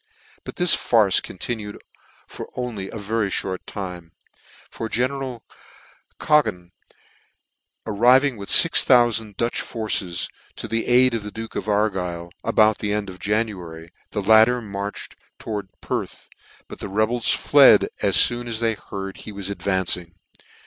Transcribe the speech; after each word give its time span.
But 0.43 0.55
this 0.55 0.73
farce 0.73 1.19
continued 1.19 1.79
only 2.55 2.89
for 2.89 2.95
a 2.95 2.99
very 2.99 3.29
fhort 3.29 3.59
time; 3.67 4.13
for 4.71 4.89
general 4.89 5.43
Cadogan 6.19 6.71
arriving 7.85 8.35
with 8.35 8.49
fix 8.49 8.83
thou 8.83 9.11
fand 9.11 9.37
Dutch 9.37 9.61
forces 9.61 10.27
to 10.55 10.67
the 10.67 10.87
aid 10.87 11.13
of 11.13 11.21
the 11.21 11.29
duke 11.29 11.55
of 11.55 11.69
Argyle, 11.69 12.31
about 12.43 12.79
the 12.79 12.91
end 12.91 13.11
of 13.11 13.19
January, 13.19 13.91
the 14.09 14.23
latter 14.23 14.59
marched 14.59 15.15
to 15.37 15.49
wards 15.49 15.69
Perth; 15.81 16.29
but 16.67 16.79
the 16.79 16.89
rebels 16.89 17.27
fled, 17.29 17.87
as 18.01 18.19
foon 18.27 18.47
as 18.47 18.59
they 18.59 18.73
heard 18.73 19.17
he 19.17 19.31
was 19.31 19.51
advancing. 19.51 20.15